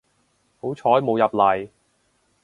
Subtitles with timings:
[0.59, 1.69] 好彩冇入嚟